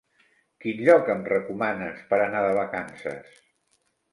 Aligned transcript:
Quin 0.63 0.79
lloc 0.87 1.11
em 1.15 1.21
recomanes 1.27 2.01
per 2.15 2.21
anar 2.25 2.41
de 2.47 2.57
vacances? 2.61 3.41